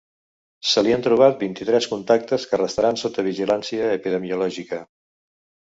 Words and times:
Se 0.69 0.81
li 0.85 0.95
han 0.95 1.03
trobat 1.07 1.37
vint-i-tres 1.45 1.89
contactes 1.91 2.47
que 2.53 2.61
restaran 2.63 2.99
sota 3.03 3.29
vigilància 3.29 3.93
epidemiològica. 4.01 4.85